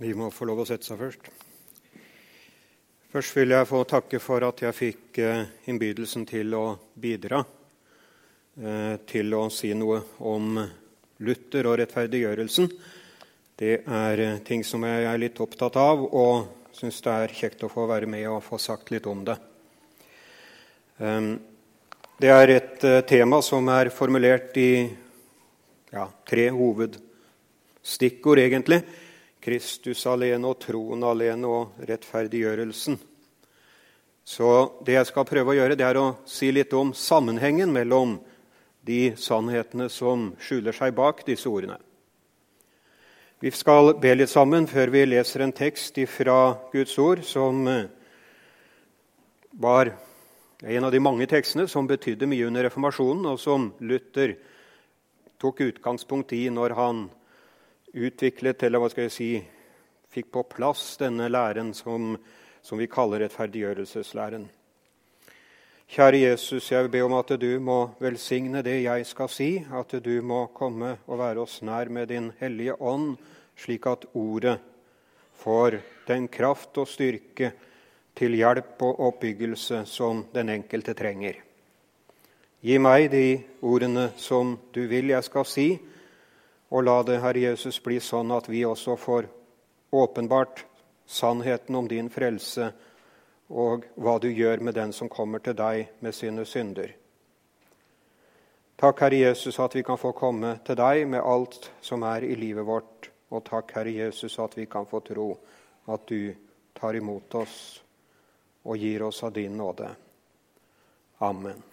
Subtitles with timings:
[0.00, 1.26] De må få lov å sette seg først.
[3.12, 6.62] Først vil jeg få takke for at jeg fikk eh, innbydelsen til å
[6.96, 10.56] bidra eh, til å si noe om
[11.20, 12.70] Luther og rettferdiggjørelsen.
[13.60, 17.66] Det er eh, ting som jeg er litt opptatt av, og syns det er kjekt
[17.68, 19.36] å få være med og få sagt litt om det.
[21.04, 21.34] Ehm,
[22.16, 24.72] det er et tema som er formulert i
[25.92, 28.80] ja, tre hovedstikkord, egentlig.
[29.40, 32.98] Kristus alene og troen alene og rettferdiggjørelsen.
[34.24, 34.48] Så
[34.86, 38.18] det jeg skal prøve å gjøre, det er å si litt om sammenhengen mellom
[38.86, 41.78] de sannhetene som skjuler seg bak disse ordene.
[43.40, 47.86] Vi skal be litt sammen før vi leser en tekst fra Guds ord som eh,
[49.56, 49.94] var
[50.60, 54.34] en av de mange tekstene som betydde mye under reformasjonen, og som Luther
[55.40, 57.00] tok utgangspunkt i når han
[57.92, 59.32] utviklet, eller hva skal jeg si,
[60.10, 62.16] fikk på plass denne læren som,
[62.62, 64.48] som vi kaller rettferdiggjørelseslæren.
[65.90, 69.94] Kjære Jesus, jeg vil be om at du må velsigne det jeg skal si, at
[70.04, 73.16] du må komme og være oss nær med din hellige ånd,
[73.58, 74.60] slik at ordet
[75.42, 77.50] får den kraft og styrke
[78.14, 81.40] til hjelp og oppbyggelse som den enkelte trenger.
[82.60, 85.68] Gi meg de ordene som du vil jeg skal si,
[86.70, 89.26] og la det, Herre Jesus, bli sånn at vi også får
[89.90, 90.64] åpenbart
[91.06, 92.70] sannheten om din frelse
[93.50, 96.92] og hva du gjør med den som kommer til deg med sine synder.
[98.80, 102.36] Takk, Herre Jesus, at vi kan få komme til deg med alt som er i
[102.38, 103.10] livet vårt.
[103.30, 105.34] Og takk, Herre Jesus, at vi kan få tro
[105.90, 106.30] at du
[106.78, 107.58] tar imot oss
[108.64, 109.90] og gir oss av din nåde.
[111.18, 111.69] Amen.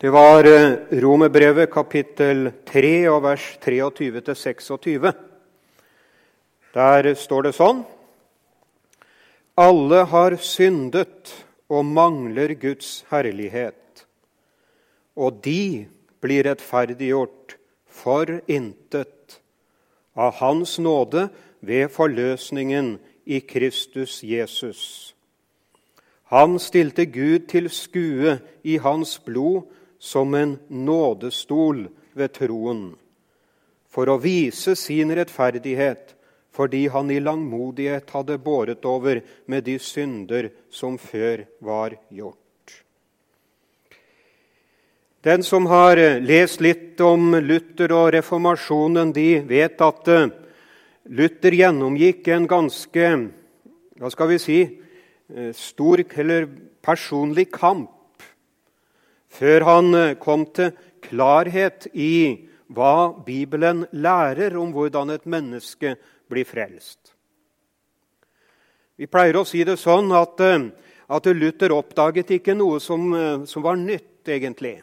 [0.00, 5.08] Det var eh, Romerbrevet kapittel 3 og vers 23-26.
[6.70, 7.80] Der står det sånn
[9.58, 11.32] Alle har syndet
[11.66, 14.04] og mangler Guds herlighet,
[15.18, 15.88] og de
[16.22, 17.56] blir rettferdiggjort
[17.90, 19.40] for intet
[20.14, 21.26] av Hans nåde
[21.58, 25.10] ved forløsningen i Kristus Jesus.
[26.30, 29.66] Han stilte Gud til skue i hans blod
[29.98, 32.82] som en nådestol ved troen,
[33.88, 36.14] for å vise sin rettferdighet
[36.58, 42.34] fordi han i langmodighet hadde båret over med de synder som før var gjort.
[45.22, 50.30] Den som har lest litt om Luther og reformasjonen, de vet at eh,
[51.10, 53.10] Luther gjennomgikk en ganske
[53.98, 54.58] hva skal vi si,
[55.34, 56.46] eh, stor eller
[56.82, 57.97] personlig kamp
[59.28, 60.72] før han eh, kom til
[61.04, 65.94] klarhet i hva Bibelen lærer om hvordan et menneske
[66.28, 67.14] blir frelst.
[68.98, 70.68] Vi pleier å si det sånn at, eh,
[71.08, 74.82] at Luther oppdaget ikke noe som, eh, som var nytt, egentlig.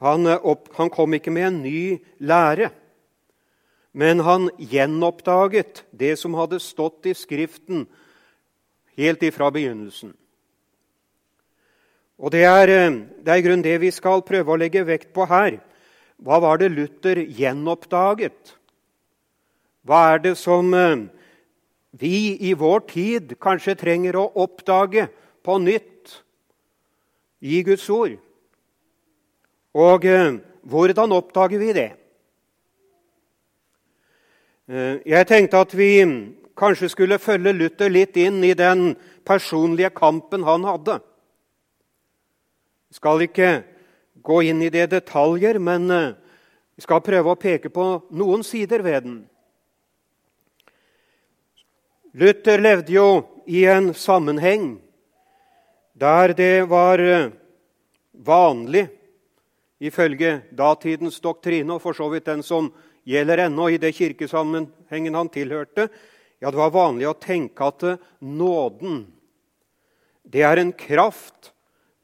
[0.00, 2.70] Han, opp, han, kom ikke med en ny lære,
[3.96, 7.86] men han gjenoppdaget det som hadde stått i Skriften
[8.96, 10.12] helt ifra begynnelsen.
[12.18, 12.90] Og Det er, eh,
[13.24, 15.60] det er grunn det vi skal prøve å legge vekt på her.
[16.16, 18.56] Hva var det Luther gjenoppdaget?
[19.84, 21.08] Hva er det som eh,
[21.92, 25.08] vi i vår tid kanskje trenger å oppdage
[25.44, 26.22] på nytt
[27.42, 28.16] i Guds ord?
[29.76, 31.92] Og eh, hvordan oppdager vi det?
[34.66, 36.02] Jeg tenkte at vi
[36.58, 40.96] kanskje skulle følge Luther litt inn i den personlige kampen han hadde.
[42.96, 43.60] Skal ikke
[44.24, 46.14] gå inn i det detaljer, men eh,
[46.76, 47.84] vi skal prøve å peke på
[48.16, 49.16] noen sider ved den.
[52.16, 53.08] Luther levde jo
[53.44, 54.78] i en sammenheng
[55.96, 57.32] der det var eh,
[58.12, 58.86] vanlig,
[59.76, 62.70] ifølge datidens doktrine, og for så vidt den som
[63.04, 65.90] gjelder ennå i det kirkesammenhengen han tilhørte,
[66.40, 69.04] ja, det var vanlig å tenke at eh, nåden
[70.26, 71.52] det er en kraft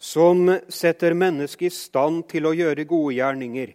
[0.02, 3.70] som setter mennesket i stand til å gjøre gode gjerninger.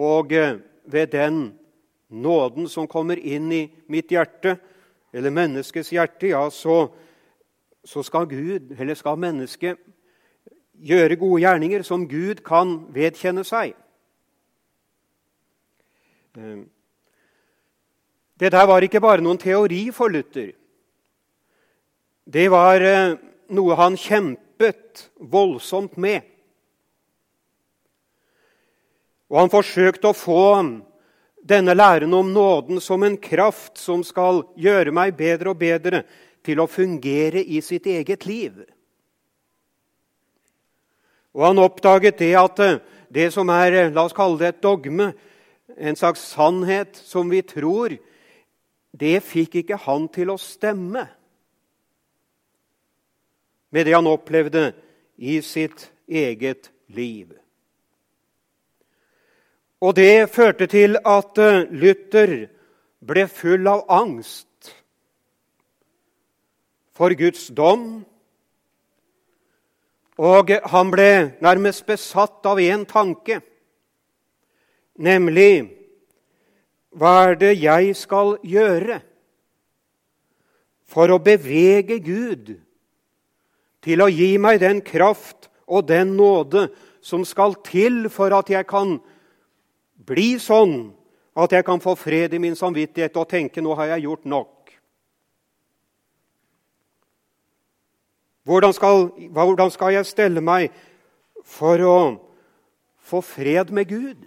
[0.00, 0.56] Og eh,
[0.88, 1.42] ved den
[2.08, 4.56] nåden som kommer inn i mitt hjerte,
[5.12, 6.86] eller menneskets hjerte, ja, så,
[7.84, 9.76] så skal Gud, eller skal mennesket,
[10.78, 13.76] gjøre gode gjerninger som Gud kan vedkjenne seg.
[16.40, 16.64] Eh,
[18.40, 20.54] det der var ikke bare noen teori for Luther.
[22.24, 23.16] Det var eh,
[23.52, 26.22] noe han kjempet kjempet voldsomt med.
[29.28, 30.80] Og han forsøkte å få
[31.42, 36.02] denne læren om nåden som en kraft som skal gjøre meg bedre og bedre
[36.42, 38.64] til å fungere i sitt eget liv.
[41.34, 42.60] Og han oppdaget det at
[43.08, 45.12] det som er la oss kalle det et dogme,
[45.76, 47.94] en slags sannhet som vi tror,
[48.92, 51.06] det fikk ikke han til å stemme
[53.70, 54.72] med det han opplevde
[55.16, 57.32] i sitt eget liv.
[59.80, 62.48] Og det førte til at eh, Luther
[62.98, 64.72] ble full av angst
[66.98, 68.02] for Guds dom.
[70.18, 71.10] Og han ble
[71.44, 73.38] nærmest besatt av én tanke,
[74.98, 75.68] nemlig
[76.98, 78.98] hva er det jeg skal gjøre
[80.90, 82.56] for å bevege Gud
[83.88, 86.66] til å gi meg den kraft og den nåde
[87.04, 88.98] som skal til for at jeg kan
[90.08, 90.90] bli sånn
[91.38, 94.54] at jeg kan få fred i min samvittighet og tenke nå har jeg gjort nok.
[98.48, 100.72] Hvordan skal, hvordan skal jeg stelle meg
[101.44, 101.98] for å
[103.08, 104.24] få fred med Gud?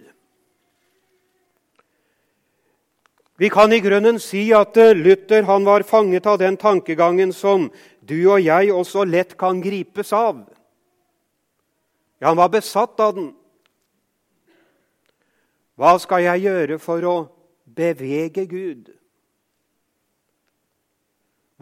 [3.42, 7.72] Vi kan i grunnen si at eh, Luther var fanget av den tankegangen som
[8.08, 10.42] du og jeg også lett kan gripes av.
[12.18, 13.30] Ja, han var besatt av den.
[15.78, 17.16] Hva skal jeg gjøre for å
[17.64, 18.90] bevege Gud?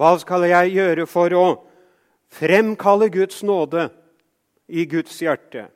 [0.01, 1.47] Hva skal jeg gjøre for å
[2.33, 3.91] fremkalle Guds nåde
[4.69, 5.67] i Guds hjerte?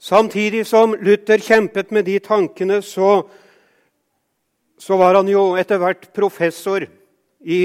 [0.00, 3.28] Samtidig som Luther kjempet med de tankene, så,
[4.80, 6.86] så var han jo etter hvert professor
[7.40, 7.60] i,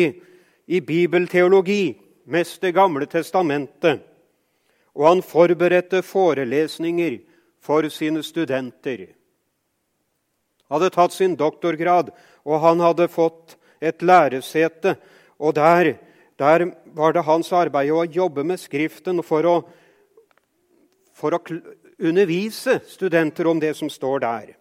[0.68, 1.96] i bibelteologi,
[2.26, 4.02] mest Det gamle testamentet
[4.96, 7.20] og han forberedte forelesninger
[7.64, 9.10] for sine studenter.
[10.66, 12.14] Han hadde tatt sin doktorgrad,
[12.48, 14.96] og han hadde fått et læresete.
[15.38, 15.98] Og der,
[16.40, 19.56] der var det hans arbeid å jobbe med Skriften for å,
[21.14, 21.44] for å
[22.00, 24.56] undervise studenter om det som står der.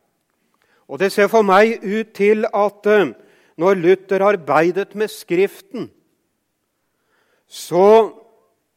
[0.88, 3.12] Og Det ser for meg ut til at eh,
[3.56, 5.90] når Luther arbeidet med Skriften,
[7.46, 8.10] så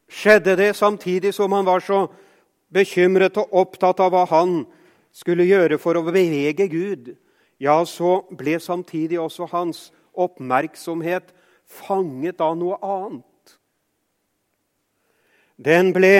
[0.08, 2.06] skjedde det samtidig som han var så
[2.72, 4.62] bekymret og opptatt av hva han
[5.12, 7.14] skulle gjøre for å bevege Gud.
[7.60, 11.32] Ja, så ble samtidig også hans oppmerksomhet
[11.66, 13.24] fanget av noe annet.
[15.58, 16.14] Den ble,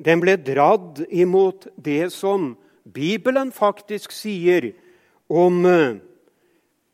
[0.00, 4.72] den ble dradd imot det som Bibelen faktisk sier
[5.28, 5.64] om,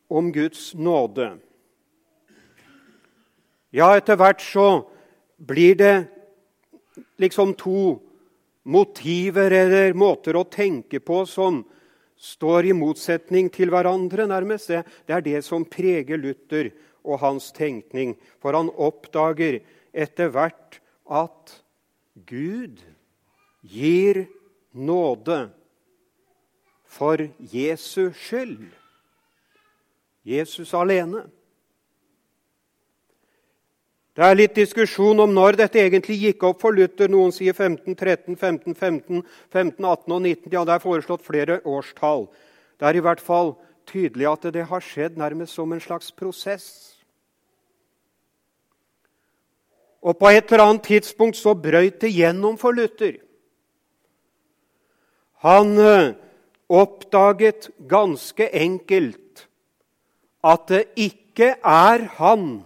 [0.07, 1.37] om Guds nåde.
[3.75, 4.67] Ja, etter hvert så
[5.37, 5.95] blir det
[7.21, 7.99] liksom to
[8.67, 11.63] motiver eller måter å tenke på som
[12.17, 14.71] står i motsetning til hverandre, nærmest.
[14.71, 16.71] Det, det er det som preger Luther
[17.05, 18.15] og hans tenkning.
[18.41, 19.61] For han oppdager
[19.93, 21.59] etter hvert at
[22.27, 22.81] Gud
[23.61, 24.25] gir
[24.73, 25.47] nåde
[26.87, 28.71] for Jesus skyld.
[30.27, 31.25] Jesus alene.
[34.17, 37.05] Det er litt diskusjon om når dette egentlig gikk opp for Luther.
[37.11, 39.21] Noen sier 15, 13, 15, 15,
[39.53, 40.51] 15, 18 og 19.
[40.55, 42.25] Ja, det er foreslått flere årstall.
[42.81, 43.53] Det er i hvert fall
[43.87, 46.97] tydelig at det har skjedd nærmest som en slags prosess.
[50.01, 53.19] Og på et eller annet tidspunkt så brøyt det gjennom for Luther.
[55.45, 56.15] Han eh,
[56.69, 59.47] oppdaget ganske enkelt
[60.43, 62.63] at det ikke er han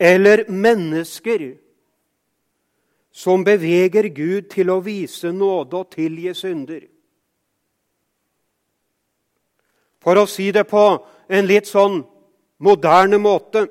[0.00, 1.54] eller mennesker
[3.14, 6.82] som beveger Gud til å vise nåde og tilgi synder.
[10.02, 10.82] For å si det på
[11.30, 12.02] en litt sånn
[12.58, 13.68] moderne måte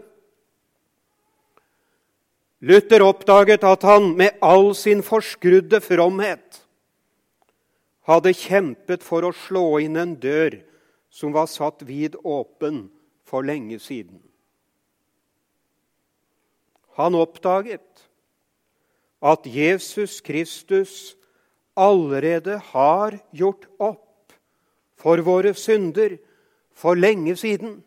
[2.64, 6.63] Luther oppdaget at han med all sin forskrudde fromhet
[8.08, 10.60] hadde kjempet for å slå inn en dør
[11.14, 12.88] som var satt vid åpen
[13.28, 14.20] for lenge siden.
[16.98, 18.06] Han oppdaget
[19.24, 21.16] at Jesus Kristus
[21.80, 24.34] allerede har gjort opp
[25.00, 26.18] for våre synder
[26.76, 27.82] for lenge siden.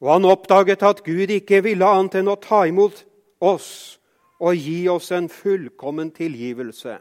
[0.00, 3.04] Og han oppdaget at Gud ikke ville annet enn å ta imot
[3.42, 3.98] oss
[4.42, 6.98] og gi oss en fullkommen tilgivelse.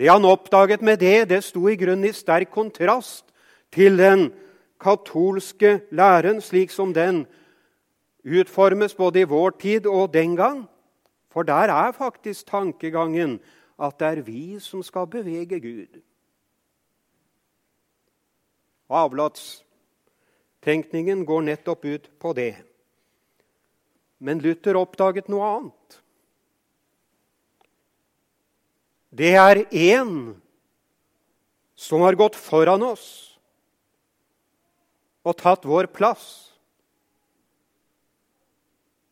[0.00, 3.26] Det han oppdaget med det, det sto i grunnen i sterk kontrast
[3.72, 4.32] til den
[4.80, 7.26] katolske læren slik som den
[8.24, 10.68] utformes både i vår tid og den gang.
[11.28, 13.40] For der er faktisk tankegangen
[13.76, 16.00] at det er vi som skal bevege Gud.
[18.88, 22.56] Avlatstenkningen går nettopp ut på det.
[24.18, 26.00] Men Luther oppdaget noe annet.
[29.10, 30.34] Det er én
[31.74, 33.08] som har gått foran oss
[35.26, 36.52] og tatt vår plass.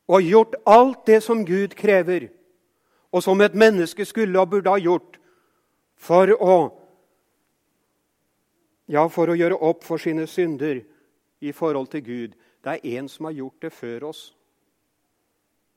[0.08, 2.30] Og gjort alt det som Gud krever,
[3.12, 5.18] og som et menneske skulle og burde ha gjort
[5.98, 6.58] for å
[8.88, 10.80] ja, for å gjøre opp for sine synder
[11.44, 12.36] i forhold til Gud.
[12.64, 14.22] Det er en som har gjort det før oss,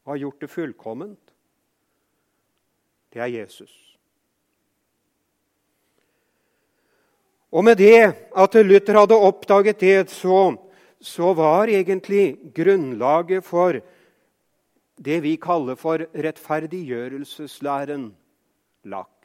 [0.06, 1.34] og har gjort det fullkomment.
[3.12, 3.91] Det er Jesus.
[7.52, 10.56] Og med det at Luther hadde oppdaget det, så,
[11.02, 13.82] så var egentlig grunnlaget for
[15.02, 18.12] det vi kaller for rettferdiggjørelseslæren,
[18.84, 19.18] lagt.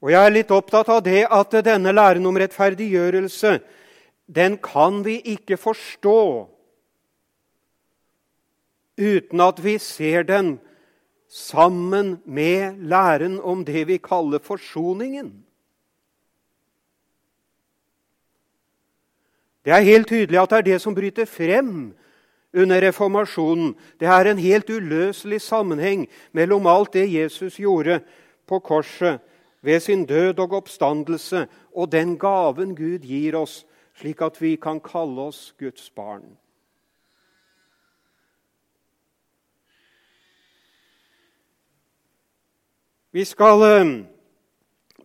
[0.00, 3.58] Og Jeg er litt opptatt av det at denne læren om rettferdiggjørelse
[4.26, 6.20] den kan vi ikke forstå
[8.98, 10.56] uten at vi ser den
[11.30, 15.45] sammen med læren om det vi kaller forsoningen.
[19.66, 21.70] Det er helt tydelig at det er det som bryter frem
[22.54, 23.72] under reformasjonen.
[23.98, 27.98] Det er en helt uløselig sammenheng mellom alt det Jesus gjorde
[28.46, 29.18] på korset
[29.66, 33.64] ved sin død og oppstandelse, og den gaven Gud gir oss,
[33.98, 36.36] slik at vi kan kalle oss Guds barn.
[43.10, 43.94] Vi skal eh,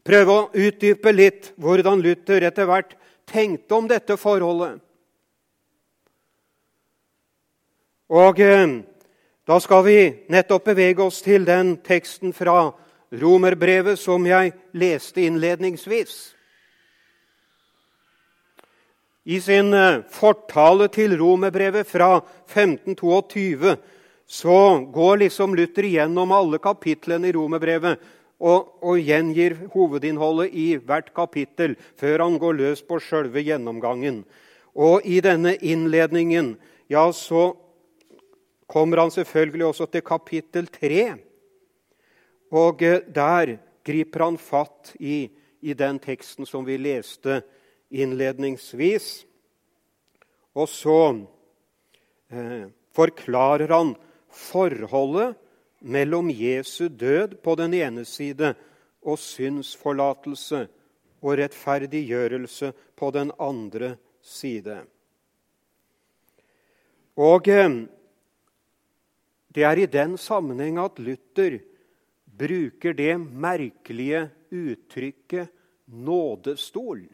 [0.06, 2.94] prøve å utdype litt hvordan Luther etter hvert
[3.32, 4.82] tenkte om dette forholdet.
[8.12, 8.82] Og eh,
[9.48, 9.98] da skal vi
[10.32, 12.74] nettopp bevege oss til den teksten fra
[13.22, 16.16] romerbrevet som jeg leste innledningsvis.
[19.24, 22.18] I sin eh, fortale til romerbrevet fra
[22.52, 23.76] 1522
[24.32, 24.60] så
[24.94, 28.00] går liksom Luther igjennom alle kapitlene i romerbrevet
[28.42, 34.24] og, og gjengir hovedinnholdet i hvert kapittel før han går løs på sjølve gjennomgangen.
[34.74, 36.56] Og i denne innledningen
[36.90, 37.52] ja, så
[38.72, 41.04] kommer han selvfølgelig også til kapittel tre.
[42.52, 45.30] Og eh, der griper han fatt i,
[45.62, 47.42] i den teksten som vi leste
[47.92, 49.12] innledningsvis.
[50.58, 51.00] Og så
[52.32, 53.96] eh, forklarer han
[54.32, 55.38] forholdet
[55.82, 58.54] mellom Jesu død på den ene side
[59.02, 60.68] og syndsforlatelse
[61.22, 64.82] og rettferdiggjørelse på den andre side.
[67.18, 67.70] Og eh,
[69.52, 71.60] det er i den sammenheng at Luther
[72.26, 75.50] bruker det merkelige uttrykket
[75.92, 77.10] 'nådestol'.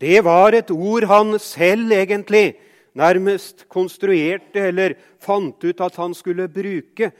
[0.00, 2.56] Det var et ord han selv egentlig
[2.98, 7.12] nærmest konstruerte eller fant ut at han skulle bruke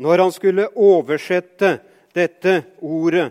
[0.00, 1.74] når han skulle oversette
[2.16, 3.28] dette ordet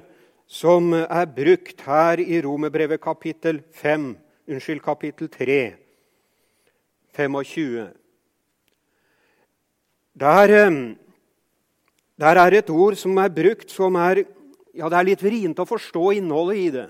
[0.49, 4.11] som er brukt her i Romerbrevet kapittel 5,
[4.49, 5.59] unnskyld, kapittel 3,
[7.13, 7.87] 25.
[10.19, 10.95] Der, eh,
[12.17, 14.25] der er et ord som er brukt som er
[14.73, 16.89] ja, Det er litt vrient å forstå innholdet i det.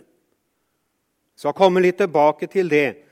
[1.36, 3.09] Så jeg kommer litt tilbake til det.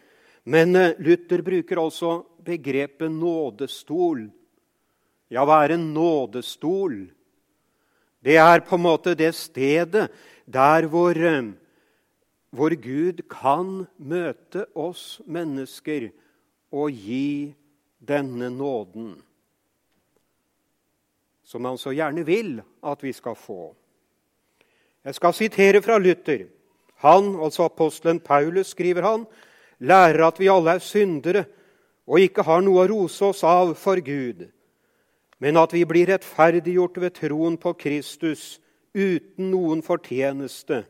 [0.47, 4.29] Men eh, Luther bruker altså begrepet nådestol.
[5.27, 7.01] Ja, hva er en nådestol?
[8.23, 10.07] Det er på en måte det stedet
[10.47, 11.51] der hvor, eh,
[12.55, 16.13] hvor Gud kan møte oss mennesker
[16.71, 17.51] og gi
[17.99, 19.17] denne nåden.
[21.43, 23.75] Som han så gjerne vil at vi skal få.
[25.03, 26.47] Jeg skal sitere fra Luther.
[27.03, 29.27] Han, altså apostelen Paulus, skriver han,
[29.79, 31.45] lærer at vi alle er syndere
[32.07, 34.47] og ikke har noe å rose oss av for Gud,
[35.43, 38.57] men at vi blir rettferdiggjort ved troen på Kristus
[38.95, 40.85] uten noen fortjeneste.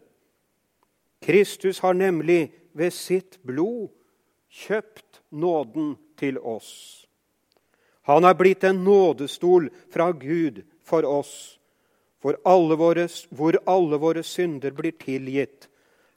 [1.23, 3.89] Kristus har nemlig ved sitt blod
[4.53, 7.07] kjøpt nåden til oss.
[8.07, 11.57] Han er blitt en nådestol fra Gud for oss,
[12.21, 15.67] for alle våre, hvor alle våre synder blir tilgitt.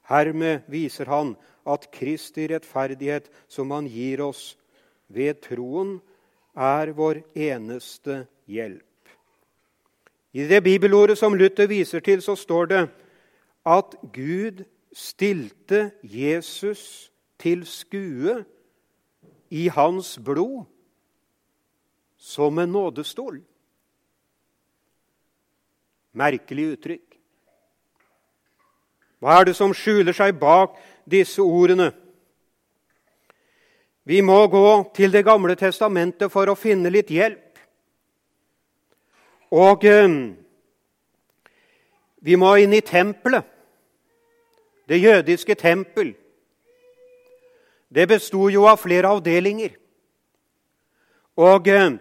[0.07, 4.57] Hermed viser han at Kristi rettferdighet, som Han gir oss
[5.07, 5.99] ved troen,
[6.55, 8.83] er vår eneste hjelp.
[10.33, 12.81] I det bibelordet som Luther viser til, så står det
[13.65, 14.63] at Gud
[14.93, 18.43] stilte Jesus til skue
[19.49, 20.65] i hans blod
[22.17, 23.41] som en nådestol.
[26.13, 27.07] Merkelig uttrykk.
[29.21, 30.73] Hva er det som skjuler seg bak
[31.05, 31.91] disse ordene?
[34.03, 37.59] Vi må gå til Det gamle testamentet for å finne litt hjelp.
[39.51, 40.15] Og eh,
[42.21, 43.45] vi må inn i tempelet,
[44.87, 46.13] det jødiske tempel.
[47.91, 49.75] Det besto jo av flere avdelinger.
[51.41, 51.97] Og eh,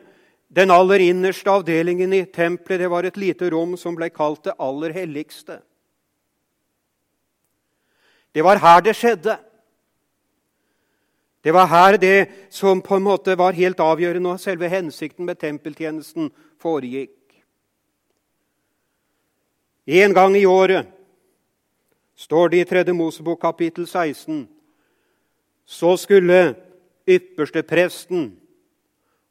[0.51, 4.57] den aller innerste avdelingen i tempelet det var et lite rom som ble kalt det
[4.59, 5.61] aller helligste.
[8.35, 9.39] Det var her det skjedde.
[11.45, 15.41] Det var her det som på en måte var helt avgjørende, og selve hensikten med
[15.41, 17.17] tempeltjenesten foregikk.
[19.87, 20.87] En gang i året,
[22.17, 22.93] står det i 3.
[22.93, 24.45] Mosebok kapittel 16,
[25.65, 26.55] så skulle
[27.09, 28.37] ypperste presten,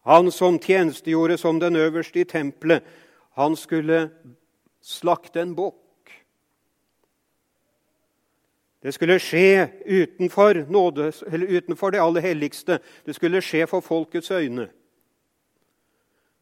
[0.04, 2.82] han som tjenestegjorde som den øverste i tempelet,
[3.38, 4.10] han skulle
[4.82, 5.78] slakte en bukk.
[8.84, 11.12] Det skulle skje utenfor, nåde,
[11.50, 12.80] utenfor, det aller helligste.
[13.06, 14.70] Det skulle skje for folkets øyne.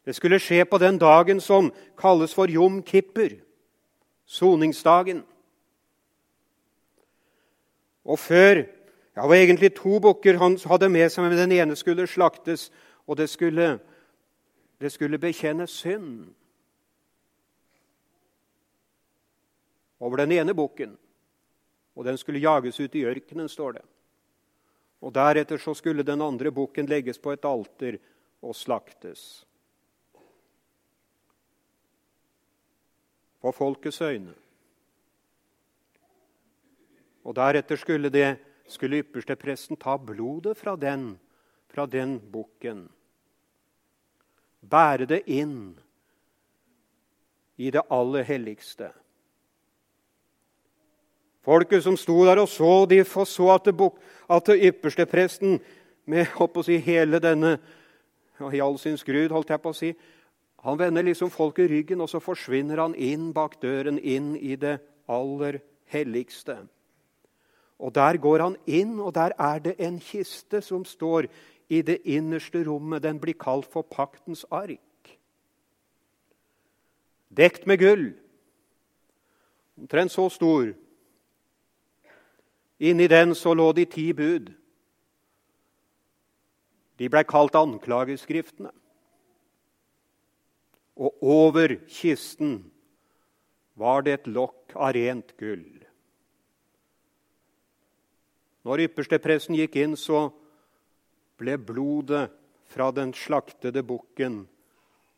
[0.05, 3.29] Det skulle skje på den dagen som kalles for Jom Kipper,
[4.25, 5.23] soningsdagen.
[8.05, 11.75] Og før ja, Det var egentlig to bukker han hadde med seg, men den ene
[11.75, 12.71] skulle slaktes,
[13.07, 13.79] og det skulle,
[14.81, 16.27] det skulle bekjenne synd
[19.99, 20.97] over den ene bukken.
[21.97, 23.85] Og den skulle jages ut i ørkenen, står det.
[25.01, 27.97] Og Deretter så skulle den andre bukken legges på et alter
[28.45, 29.23] og slaktes.
[33.41, 34.35] På folkets øyne.
[37.25, 38.37] Og Deretter skulle, det,
[38.69, 41.15] skulle ypperstepresten ta blodet fra den,
[41.67, 42.85] fra den bukken.
[44.61, 45.73] Bære det inn
[47.57, 48.93] i det aller helligste.
[51.47, 53.91] Folket som sto der og så, de så at, det,
[54.29, 55.59] at ypperstepresten
[56.05, 57.55] med å si, hele denne
[58.51, 59.93] i all sin skrud, holdt jeg på å si,
[60.67, 64.75] han vender liksom folket ryggen, og så forsvinner han inn bak døren, inn i det
[65.07, 65.61] aller
[65.93, 66.57] helligste.
[67.79, 71.29] Og Der går han inn, og der er det en kiste som står
[71.69, 73.03] i det innerste rommet.
[73.03, 75.13] Den blir kalt for paktens ark.
[77.29, 78.09] Dekt med gull.
[79.77, 80.73] Omtrent så stor
[82.79, 84.51] Inni den så lå de ti bud.
[86.97, 88.71] De blei kalt anklageskriftene.
[90.97, 92.59] Og over kisten
[93.77, 95.65] var det et lokk av rent gull.
[98.65, 100.27] Når ypperstepresten gikk inn, så
[101.37, 102.25] ble blodet
[102.67, 104.41] fra den slaktede bukken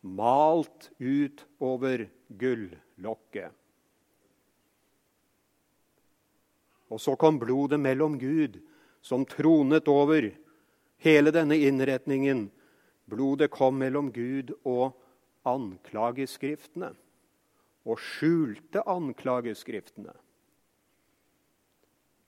[0.00, 3.59] malt ut over gullokket.
[6.90, 8.58] Og så kom blodet mellom Gud,
[9.02, 10.30] som tronet over
[11.00, 12.48] hele denne innretningen.
[13.10, 14.98] Blodet kom mellom Gud og
[15.46, 16.90] anklageskriftene,
[17.86, 20.12] og skjulte anklageskriftene.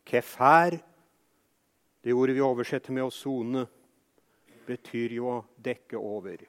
[0.09, 0.79] Kefær,
[2.03, 3.66] det ordet vi oversetter med å sone,
[4.66, 6.40] betyr jo å dekke over.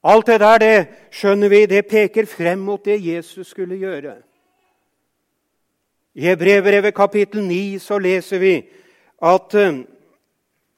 [0.00, 0.76] Alt det der, det
[1.12, 4.16] skjønner vi, det peker frem mot det Jesus skulle gjøre.
[6.14, 8.54] I Hebrevbrevet kapittel 9 så leser vi
[9.22, 9.82] at, eh,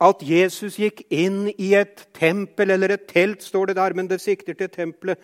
[0.00, 4.20] at, Jesus gikk inn i et tempel, eller et telt, står det der, men det
[4.20, 5.18] sikter til tempelet.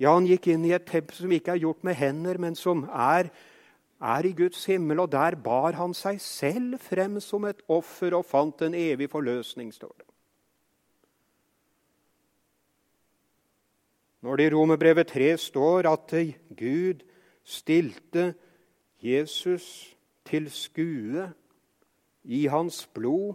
[0.00, 2.82] Ja, han gikk inn i et tempel som ikke er gjort med hender, men som
[2.90, 3.30] er,
[4.02, 5.04] er i Guds himmel.
[5.04, 9.70] Og der bar han seg selv frem som et offer og fant en evig forløsning,
[9.70, 10.08] står det.
[14.24, 16.14] Når det i Romerbrevet 3 står at
[16.56, 17.04] Gud
[17.44, 18.32] stilte
[19.04, 21.26] Jesus til skue
[22.24, 23.34] i hans blod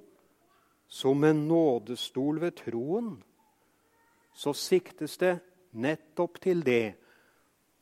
[0.89, 3.11] som en nådestol ved troen,
[4.33, 5.35] så siktes det
[5.71, 6.95] nettopp til det.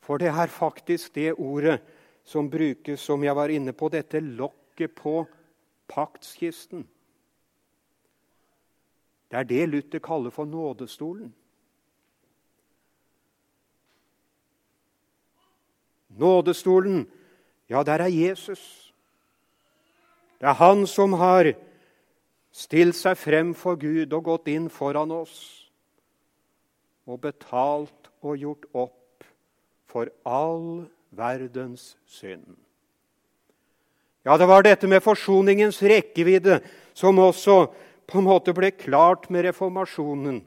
[0.04, 1.80] For det er faktisk det ordet
[2.28, 5.22] som brukes, som jeg var inne på, dette lokket på
[5.88, 6.84] paktskisten.
[9.32, 11.32] Det er det Luther kaller for nådestolen.
[16.18, 17.06] Nådestolen
[17.70, 18.94] ja, der er Jesus.
[20.40, 21.54] Det er han som har
[22.52, 25.38] stilt seg frem for Gud og gått inn foran oss
[27.08, 29.28] og betalt og gjort opp
[29.88, 32.58] for all verdens synd.
[34.28, 36.60] Ja, det var dette med forsoningens rekkevidde
[36.98, 37.70] som også
[38.08, 40.42] på en måte ble klart med reformasjonen.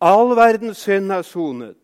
[0.00, 1.79] All verdens synd er sonet.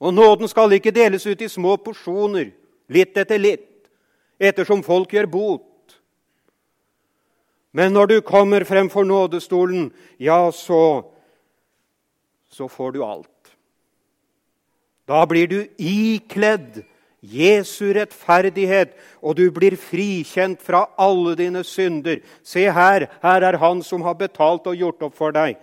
[0.00, 2.50] Og nåden skal ikke deles ut i små porsjoner,
[2.92, 3.88] litt etter litt,
[4.38, 5.96] ettersom folk gjør bot.
[7.76, 11.04] Men når du kommer frem for nådestolen, ja, så,
[12.48, 13.30] så får du alt.
[15.08, 16.82] Da blir du ikledd
[17.26, 22.20] Jesu rettferdighet, og du blir frikjent fra alle dine synder.
[22.42, 25.56] Se her, her er Han som har betalt og gjort opp for deg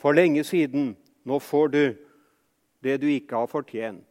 [0.00, 0.96] for lenge siden.
[1.24, 1.82] Nå får du
[2.82, 4.04] det du ikke har fortjent.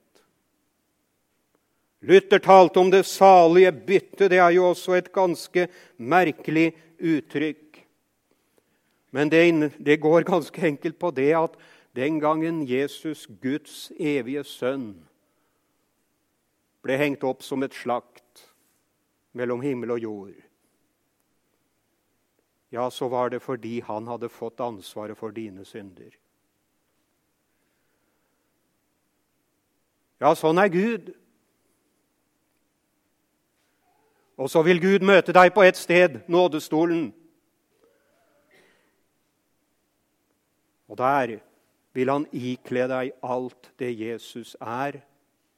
[2.00, 4.30] Luther talte om det salige byttet.
[4.32, 7.82] Det er jo også et ganske merkelig uttrykk.
[9.12, 11.56] Men det, det går ganske enkelt på det at
[11.98, 14.92] den gangen Jesus, Guds evige sønn,
[16.86, 18.46] ble hengt opp som et slakt
[19.34, 20.36] mellom himmel og jord,
[22.70, 26.12] ja, så var det fordi han hadde fått ansvaret for dine synder.
[30.22, 31.12] Ja, sånn er Gud.
[34.38, 37.10] Og så vil Gud møte deg på ett sted, nådestolen.
[40.88, 41.40] Og der
[41.98, 45.02] vil han ikle deg alt det Jesus er,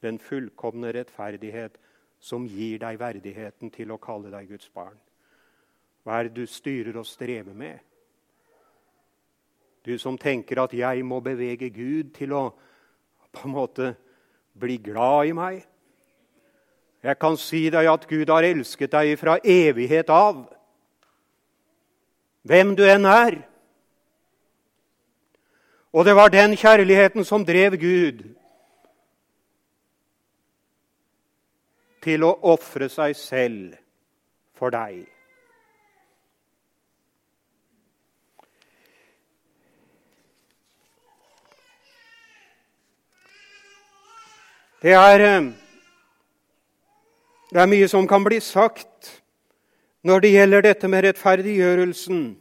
[0.02, 1.76] den fullkomne rettferdighet
[2.20, 4.96] som gir deg verdigheten til å kalle deg Guds barn.
[6.04, 7.80] Hva er det du styrer og strever med?
[9.84, 12.54] Du som tenker at 'jeg må bevege Gud til å
[13.32, 13.96] på en måte
[14.60, 15.60] bli glad i meg.
[17.04, 20.42] Jeg kan si deg at Gud har elsket deg fra evighet av.
[22.44, 23.40] Hvem du enn er.
[25.96, 28.26] Og det var den kjærligheten som drev Gud
[32.04, 33.80] til å ofre seg selv
[34.60, 35.08] for deg.
[44.80, 45.52] Det er, eh,
[47.52, 49.10] det er mye som kan bli sagt
[50.08, 52.38] når det gjelder dette med rettferdiggjørelsen.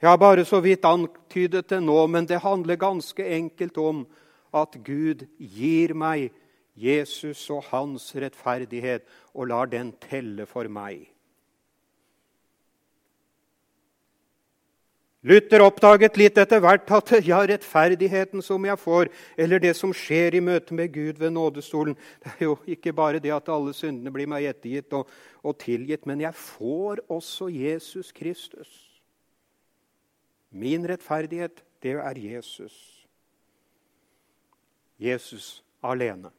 [0.00, 4.06] Jeg har bare så vidt antydet det nå, men det handler ganske enkelt om
[4.54, 6.32] at Gud gir meg
[6.72, 11.04] Jesus og hans rettferdighet og lar den telle for meg.
[15.26, 20.36] Luther oppdaget litt etter hvert at ja, rettferdigheten som jeg får, eller det som skjer
[20.38, 24.12] i møte med Gud ved nådestolen Det er jo ikke bare det at alle syndene
[24.14, 25.10] blir meg ettergitt og,
[25.42, 28.70] og tilgitt, men jeg får også Jesus Kristus.
[30.54, 32.76] Min rettferdighet, det er Jesus.
[34.98, 36.30] Jesus alene.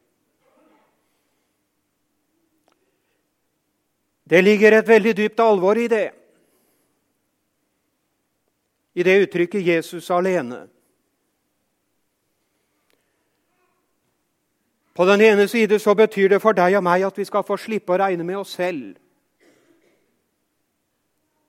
[4.28, 6.06] Det ligger et veldig dypt alvor i det
[8.98, 10.68] i det uttrykket 'Jesus alene'.
[14.94, 17.56] På den ene side så betyr det for deg og meg at vi skal få
[17.56, 18.96] slippe å regne med oss selv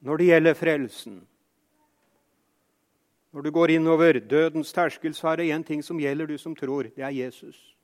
[0.01, 1.15] når det gjelder frelsen.
[3.33, 6.55] Når du går innover dødens terskel, så er det én ting som gjelder, du som
[6.55, 6.83] tror.
[6.83, 7.75] Det er Jesus.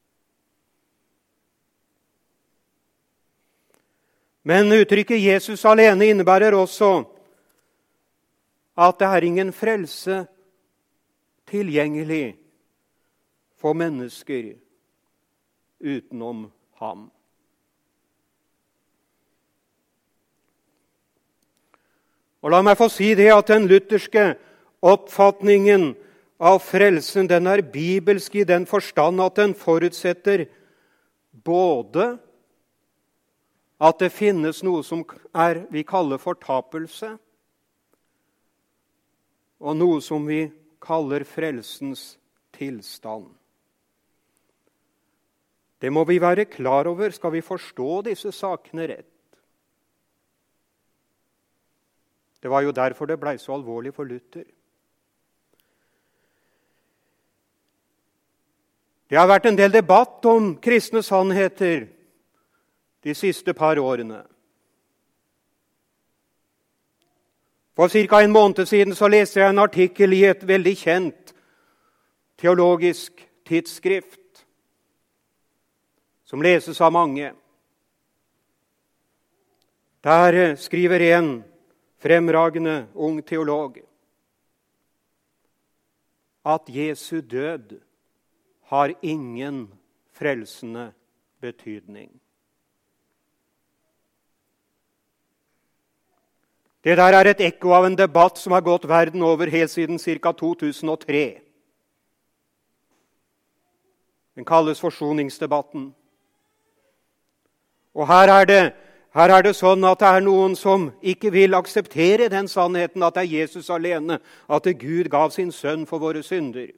[4.44, 7.15] Men uttrykket 'Jesus alene' innebærer også
[8.78, 10.26] at det er ingen frelse
[11.48, 12.36] tilgjengelig
[13.60, 14.54] for mennesker
[15.80, 16.48] utenom
[16.80, 17.08] ham.
[22.46, 24.36] Og La meg få si det at den lutherske
[24.86, 25.94] oppfatningen
[26.38, 30.46] av frelsen den er bibelsk i den forstand at den forutsetter
[31.46, 32.18] både
[33.82, 35.02] at det finnes noe som
[35.34, 37.16] er, vi kaller fortapelse,
[39.60, 40.46] og noe som vi
[40.84, 42.16] kaller frelsens
[42.56, 43.28] tilstand.
[45.82, 49.12] Det må vi være klar over skal vi forstå disse sakene rett.
[52.42, 54.46] Det var jo derfor det blei så alvorlig for Luther.
[59.10, 61.88] Det har vært en del debatt om kristne sannheter
[63.06, 64.24] de siste par årene.
[67.76, 68.22] For ca.
[68.22, 71.34] en måned siden så leste jeg en artikkel i et veldig kjent
[72.40, 74.46] teologisk tidsskrift,
[76.24, 77.34] som leses av mange.
[80.04, 81.44] Der skriver en
[82.00, 83.82] fremragende ung teolog
[86.46, 87.80] at Jesu død
[88.70, 89.68] har ingen
[90.14, 90.94] frelsende
[91.42, 92.22] betydning.
[96.86, 99.98] Det der er et ekko av en debatt som har gått verden over helt siden
[99.98, 100.32] ca.
[100.32, 101.42] 2003.
[104.36, 105.96] Den kalles forsoningsdebatten.
[107.96, 108.74] Og her er, det,
[109.16, 113.16] her er det sånn at det er noen som ikke vil akseptere den sannheten at
[113.16, 114.20] det er Jesus alene,
[114.50, 116.70] at Gud gav sin sønn for våre synder.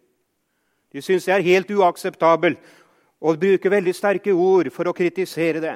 [0.94, 2.62] De syns det er helt uakseptabelt
[3.20, 5.76] og bruker veldig sterke ord for å kritisere det.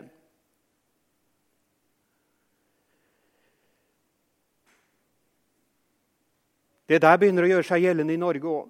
[6.92, 8.66] Det der begynner å gjøre seg gjeldende i Norge òg.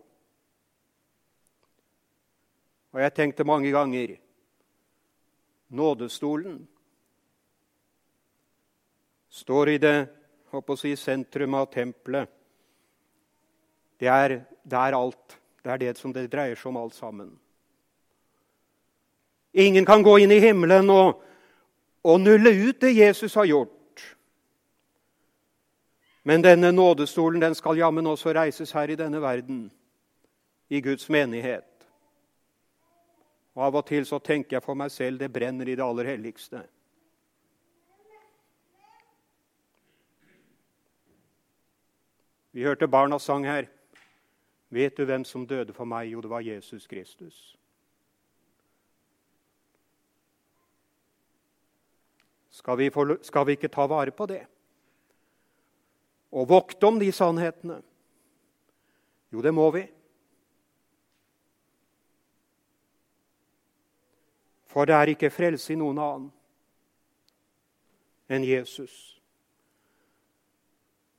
[2.93, 4.19] Og jeg tenkte mange ganger
[5.71, 6.59] Nådestolen
[9.31, 9.95] står i det
[10.51, 12.27] å si, sentrum av tempelet.
[13.97, 14.35] Det er,
[14.67, 15.37] det er alt.
[15.63, 17.31] Det er det som det dreier seg om alt sammen.
[19.55, 21.23] Ingen kan gå inn i himmelen og,
[22.03, 23.80] og nulle ut det Jesus har gjort.
[26.23, 29.71] Men denne nådestolen den skal jammen også reises her i denne verden,
[30.69, 31.65] i Guds menighet.
[33.55, 36.07] Og Av og til så tenker jeg for meg selv det brenner i det aller
[36.13, 36.61] helligste.
[42.51, 43.65] Vi hørte barna sang her.
[44.69, 46.11] Vet du hvem som døde for meg?
[46.11, 47.57] Jo, det var Jesus Kristus.
[52.51, 54.45] Skal vi, få, skal vi ikke ta vare på det?
[56.31, 57.81] Og vokte om de sannhetene?
[59.31, 59.85] Jo, det må vi.
[64.71, 66.29] For det er ikke frelse i noen annen
[68.31, 68.93] enn Jesus.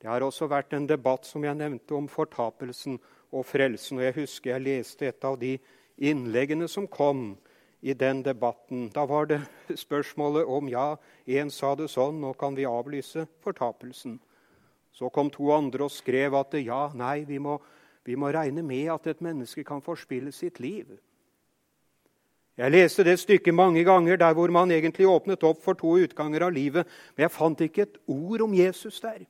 [0.01, 2.97] Det har også vært en debatt som jeg nevnte om fortapelsen
[3.31, 3.99] og frelsen.
[3.99, 5.59] og Jeg husker jeg leste et av de
[5.97, 7.37] innleggene som kom
[7.81, 8.89] i den debatten.
[8.89, 9.41] Da var det
[9.85, 10.95] spørsmålet om ja,
[11.27, 14.17] én sa det sånn, nå kan vi avlyse fortapelsen.
[14.93, 17.57] Så kom to andre og skrev at ja, nei, vi må,
[18.05, 20.93] vi må regne med at et menneske kan forspille sitt liv.
[22.57, 26.45] Jeg leste det stykket mange ganger der hvor man egentlig åpnet opp for to utganger
[26.45, 29.23] av livet, men jeg fant ikke et ord om Jesus der.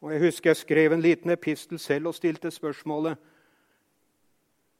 [0.00, 3.18] Og Jeg husker jeg skrev en liten epistel selv og stilte spørsmålet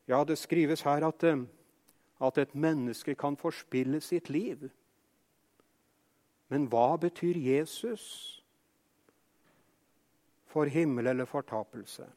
[0.08, 1.42] Ja, det skrives her at, eh,
[2.20, 4.70] at et menneske kan forspille sitt liv.
[6.50, 8.04] Men hva betyr Jesus
[10.50, 12.08] for himmel eller fortapelse?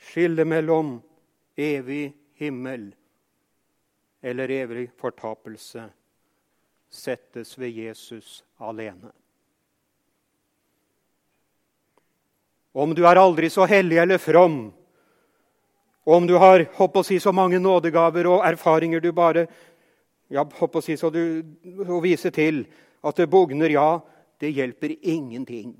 [0.00, 0.96] Skillet mellom
[1.60, 2.88] evig himmel
[4.20, 5.90] eller evig fortapelse
[6.90, 9.12] settes ved Jesus alene.
[12.72, 14.70] Om du er aldri så hellig eller from,
[16.10, 19.44] og om du har å si, så mange nådegaver og erfaringer du bare
[20.26, 21.44] ja, å si, så du,
[21.86, 22.64] å vise til
[23.06, 24.00] at det bugner, ja,
[24.42, 25.76] det hjelper ingenting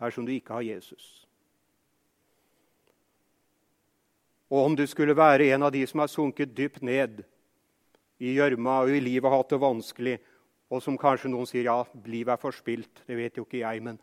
[0.00, 1.26] dersom du ikke har Jesus.
[4.48, 7.20] Og om du skulle være en av de som har sunket dypt ned
[8.16, 10.16] i gjørma og i livet og hatt det vanskelig,
[10.72, 11.76] og som kanskje noen sier ja,
[12.08, 14.00] livet er forspilt, det vet jo ikke jeg, men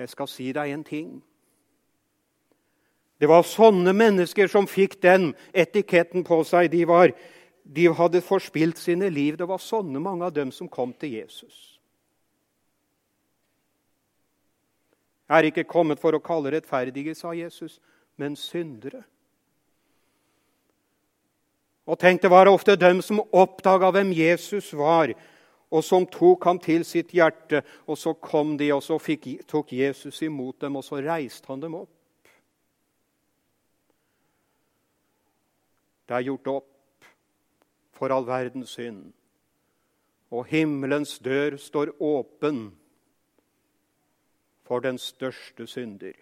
[0.00, 1.14] jeg skal si deg en ting.
[3.22, 6.70] Det var sånne mennesker som fikk den etiketten på seg.
[6.72, 7.14] De, var,
[7.62, 9.38] de hadde forspilt sine liv.
[9.38, 11.74] Det var sånne mange av dem som kom til Jesus.
[15.24, 17.78] Jeg er ikke kommet for å kalle rettferdige, sa Jesus,
[18.20, 19.04] men syndere.
[21.86, 25.14] Og tenk, Det var ofte dem som oppdaga hvem Jesus var,
[25.70, 27.62] og som tok ham til sitt hjerte.
[27.86, 31.60] Og så kom de, og så fikk, tok Jesus imot dem, og så reiste han
[31.60, 31.93] dem opp.
[36.08, 37.08] Det er gjort opp
[37.94, 39.12] for all verdens synd.
[40.30, 42.72] Og himmelens dør står åpen
[44.64, 46.16] for den største synder.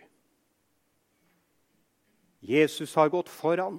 [2.43, 3.79] Jesus har gått foran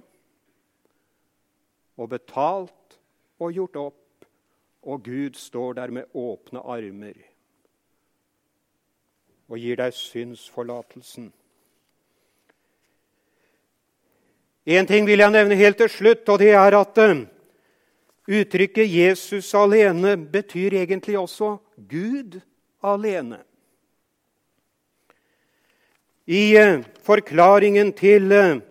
[1.97, 2.97] og betalt
[3.39, 4.25] og gjort opp,
[4.83, 7.19] og Gud står der med åpne armer
[9.47, 11.27] og gir deg synsforlatelsen.
[14.65, 17.25] En ting vil jeg nevne helt til slutt, og det er at uh,
[18.31, 21.57] uttrykket 'Jesus alene' betyr egentlig også
[21.89, 22.39] Gud
[22.83, 23.41] alene.
[26.27, 28.61] I uh, forklaringen til uh,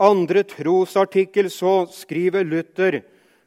[0.00, 3.00] andre trosartikkel så skriver Luther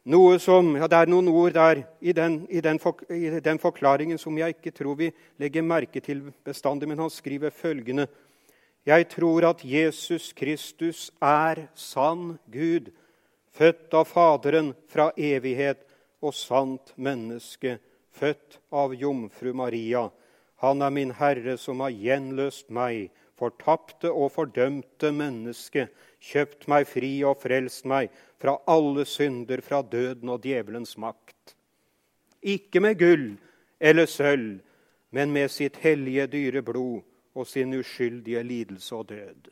[0.04, 3.60] noe som ja, Det er noen ord der i den, i, den for, i den,
[3.60, 8.08] forklaringen som jeg ikke tror vi legger merke til bestandig, men han skriver følgende
[8.82, 12.89] Jeg tror at Jesus Kristus er sann Gud,
[13.54, 15.84] født av Faderen fra evighet
[16.22, 17.78] og sant menneske,
[18.10, 20.08] født av jomfru Maria.
[20.65, 25.86] Han er min Herre som har gjenløst meg, fortapte og fordømte menneske,
[26.22, 28.10] kjøpt meg fri og frelst meg
[28.41, 31.54] fra alle synder, fra døden og djevelens makt.
[32.41, 33.30] Ikke med gull
[33.78, 34.58] eller sølv,
[35.13, 37.02] men med sitt hellige, dyre blod
[37.36, 39.50] og sin uskyldige lidelse og død.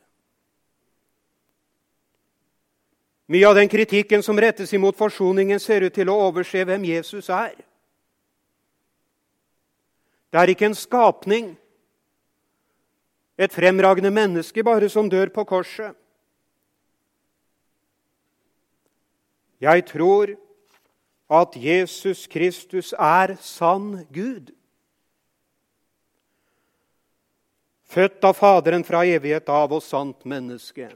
[3.29, 7.29] Mye av den kritikken som rettes imot forsoningen, ser ut til å overse hvem Jesus
[7.29, 7.53] er.
[10.33, 11.51] Det er ikke en skapning,
[13.37, 15.93] et fremragende menneske bare som dør på korset.
[19.61, 20.33] Jeg tror
[21.29, 24.49] at Jesus Kristus er sann Gud.
[27.89, 30.91] Født av Faderen fra evighet av og sant menneske.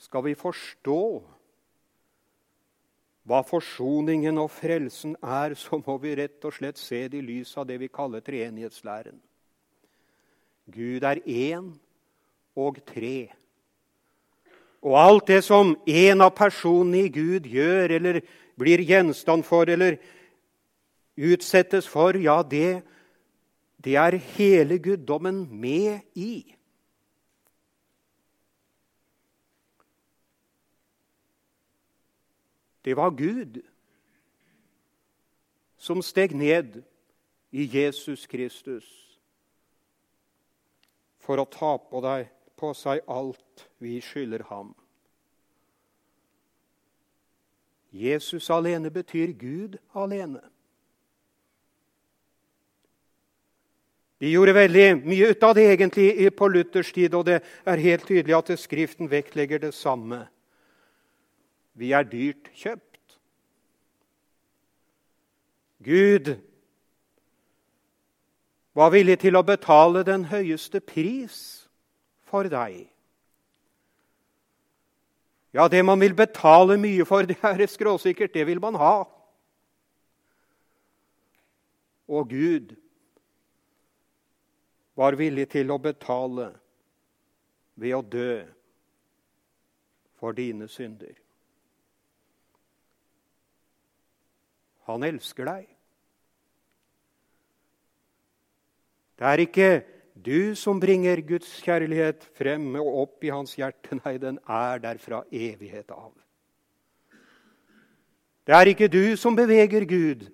[0.00, 1.02] Skal vi forstå
[3.30, 7.52] hva forsoningen og frelsen er, så må vi rett og slett se det i lys
[7.60, 9.18] av det vi kaller treenighetslæren.
[10.70, 11.68] Gud er én
[12.58, 13.28] og tre.
[14.80, 18.20] Og alt det som en av personene i Gud gjør eller
[18.58, 19.98] blir gjenstand for eller
[21.20, 22.80] utsettes for, ja, det
[23.84, 26.56] det er hele guddommen med i.
[32.84, 33.60] Det var Gud
[35.76, 36.82] som steg ned
[37.50, 38.88] i Jesus Kristus
[41.20, 44.72] for å ta på, deg, på seg alt vi skylder ham.
[47.90, 50.42] Jesus alene betyr Gud alene.
[54.20, 58.04] De gjorde veldig mye ut av det egentlig på Luthers tid, og det er helt
[58.04, 60.26] tydelig at Skriften vektlegger det samme.
[61.72, 63.16] Vi er dyrt kjøpt.
[65.80, 66.34] Gud
[68.76, 71.38] var villig til å betale den høyeste pris
[72.28, 72.90] for deg.
[75.56, 78.34] Ja, det man vil betale mye for, det er skråsikkert.
[78.34, 79.08] Det vil man ha.
[82.10, 82.76] Og Gud
[85.00, 86.50] var villig til å betale
[87.80, 88.42] ved å dø
[90.20, 91.14] for dine synder.
[94.90, 95.68] Han elsker deg.
[99.20, 99.70] Det er ikke
[100.20, 103.96] du som bringer Guds kjærlighet frem og opp i hans hjerte.
[104.02, 106.12] Nei, den er der fra evighet av.
[108.44, 110.28] Det er ikke du som beveger Gud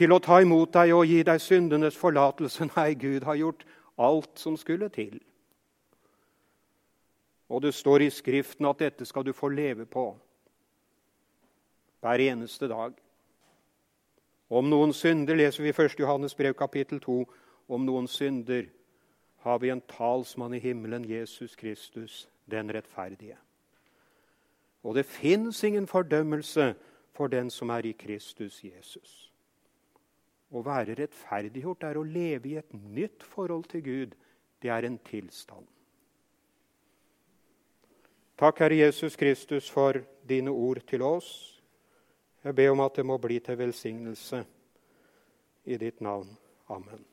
[0.00, 2.70] til å ta imot deg og gi deg syndenes forlatelse.
[2.76, 3.66] Nei, Gud har gjort
[4.00, 5.18] alt som skulle til.
[7.50, 10.12] Og det står i Skriften at dette skal du få leve på
[12.00, 12.94] hver eneste dag.
[14.50, 15.98] Om noen synder leser vi 1.
[16.00, 17.20] Johannes brev kapittel 2.
[17.70, 18.70] Om noen synder
[19.44, 23.36] har vi en talsmann i himmelen, Jesus Kristus, den rettferdige.
[24.82, 26.74] Og det fins ingen fordømmelse
[27.12, 29.29] for den som er i Kristus Jesus.
[30.50, 34.16] Å være rettferdiggjort er å leve i et nytt forhold til Gud.
[34.62, 35.66] Det er en tilstand.
[38.40, 41.30] Takk, Herre Jesus Kristus, for dine ord til oss.
[42.44, 44.44] Jeg ber om at det må bli til velsignelse
[45.68, 46.32] i ditt navn.
[46.72, 47.04] Amen.